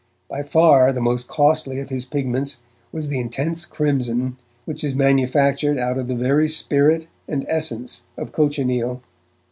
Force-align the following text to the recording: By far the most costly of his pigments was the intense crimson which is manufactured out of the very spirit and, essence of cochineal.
By 0.27 0.41
far 0.41 0.91
the 0.91 0.99
most 0.99 1.27
costly 1.27 1.79
of 1.79 1.89
his 1.89 2.05
pigments 2.05 2.57
was 2.91 3.07
the 3.09 3.19
intense 3.19 3.65
crimson 3.65 4.35
which 4.65 4.83
is 4.83 4.95
manufactured 4.95 5.77
out 5.77 5.99
of 5.99 6.07
the 6.07 6.15
very 6.15 6.47
spirit 6.49 7.05
and, 7.27 7.45
essence 7.47 8.01
of 8.17 8.31
cochineal. 8.31 9.03